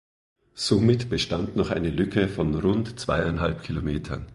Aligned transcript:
Somit 0.55 1.11
bestand 1.11 1.55
noch 1.55 1.69
eine 1.69 1.91
Lücke 1.91 2.27
von 2.27 2.55
rund 2.55 2.99
zweieinhalb 2.99 3.61
Kilometern. 3.61 4.25